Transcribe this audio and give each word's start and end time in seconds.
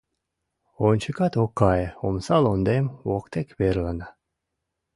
Ончыкат 0.87 1.33
ок 1.43 1.51
кае, 1.59 1.87
омса 2.05 2.37
лондем 2.45 2.85
воктек 3.07 3.47
верлана. 3.59 4.07